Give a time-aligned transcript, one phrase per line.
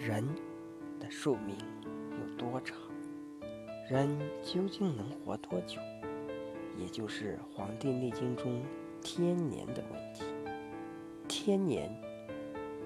[0.00, 0.26] 人
[0.98, 1.54] 的寿命
[2.18, 2.74] 有多长？
[3.86, 5.78] 人究竟能活多久？
[6.78, 8.62] 也就是《黄帝内经》中
[9.02, 10.24] 天年的问题。
[11.28, 11.94] 天年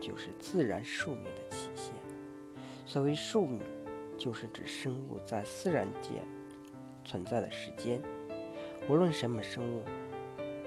[0.00, 1.95] 就是自然寿命的期限。
[2.85, 3.61] 所谓寿命，
[4.19, 6.21] 就是指生物在自然界
[7.05, 8.03] 存在的时间。
[8.89, 9.85] 无论什么生物，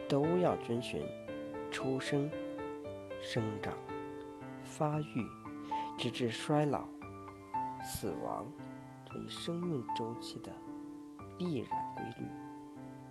[0.07, 1.02] 都要遵循
[1.70, 2.31] 出生、
[3.21, 3.77] 生长、
[4.63, 5.27] 发育。
[5.97, 6.85] 直至衰老、
[7.83, 8.45] 死亡
[9.05, 10.51] 这一生命周期的
[11.39, 12.27] 必然规律，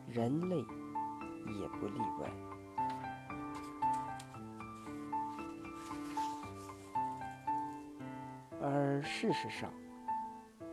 [0.07, 2.31] 人类也不例外。
[8.63, 9.69] 而事实上，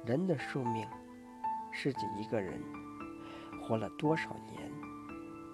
[0.06, 0.88] 人的寿命
[1.72, 2.62] 是指一个人
[3.64, 4.72] 活了多少年。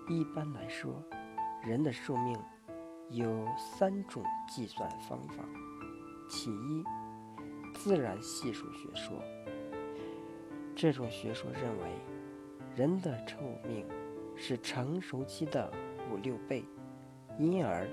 [0.10, 1.02] 一般来说，
[1.64, 2.38] 人的寿命
[3.10, 5.36] 有三种计算方法。
[6.30, 6.84] 其一，
[7.74, 9.20] 自然系数学说。
[10.76, 11.90] 这种学说认为，
[12.76, 13.36] 人的寿
[13.68, 13.86] 命
[14.38, 15.70] 是成熟期的
[16.10, 16.64] 五六倍，
[17.38, 17.88] 因而，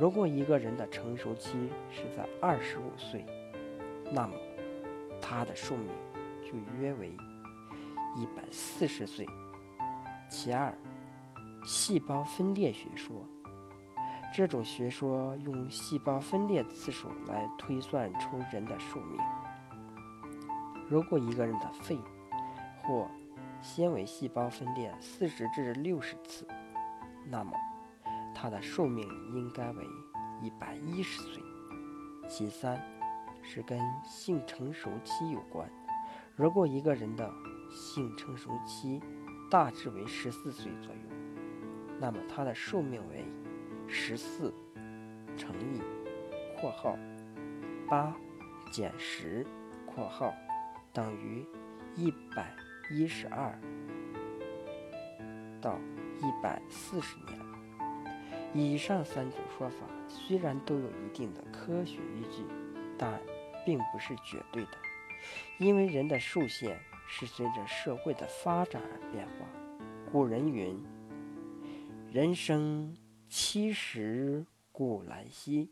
[0.00, 3.24] 如果一个人的成熟期是在二十五岁，
[4.10, 4.34] 那么
[5.20, 5.88] 他的寿命
[6.42, 7.10] 就约为
[8.16, 9.26] 一百四十岁。
[10.28, 10.76] 其二，
[11.64, 13.24] 细胞分裂学说。
[14.36, 19.16] 这种学说用细胞分裂次数来推算出人的寿命。
[20.88, 21.96] 如果一个人的肺
[22.82, 23.08] 或
[23.62, 26.44] 纤维细胞分裂四十至六十次，
[27.30, 27.52] 那么
[28.34, 29.86] 他的寿命应该为
[30.42, 31.40] 一百一十岁。
[32.26, 32.82] 其三
[33.40, 35.70] 是跟性成熟期有关。
[36.34, 37.32] 如果一个人的
[37.70, 39.00] 性成熟期
[39.48, 41.16] 大致为十四岁左右，
[42.00, 43.24] 那么他的寿命为。
[43.86, 44.52] 十四
[45.36, 45.80] 乘以
[46.60, 46.96] 括号
[47.88, 48.14] 八
[48.72, 49.46] 减十
[49.86, 50.34] 括号
[50.92, 51.44] 等于
[51.94, 52.52] 一百
[52.90, 53.58] 一十二
[55.60, 55.78] 到
[56.18, 57.38] 一百四十年。
[58.52, 59.76] 以上三种说法
[60.08, 62.44] 虽然都有一定的科学依据，
[62.96, 63.20] 但
[63.66, 64.70] 并不是绝对的，
[65.58, 66.78] 因为人的寿限
[67.08, 69.46] 是随着社会的发展而变化。
[70.12, 70.80] 古人云
[72.12, 72.96] ：“人生。”
[73.28, 75.70] 七十古来稀，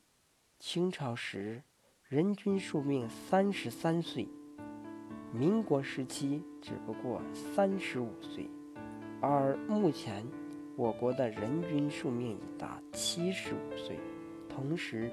[0.58, 1.62] 清朝时
[2.08, 4.26] 人均寿命三十三岁，
[5.32, 8.48] 民国时期只不过三十五岁，
[9.20, 10.26] 而目前
[10.76, 13.98] 我国的人均寿命已达七十五岁。
[14.48, 15.10] 同时，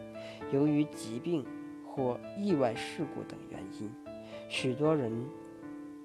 [0.51, 1.45] 由于疾病
[1.85, 3.91] 或意外事故等原因，
[4.49, 5.11] 许多人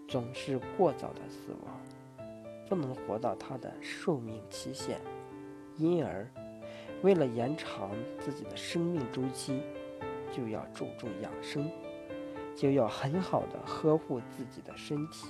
[0.06, 1.81] 总是过早的死亡，
[2.69, 5.00] 不能活到他的寿命期限。
[5.77, 6.29] 因而，
[7.03, 9.62] 为了延长自己的生命周期，
[10.33, 11.71] 就要注重养生，
[12.55, 15.29] 就要很好的呵护自己的身体。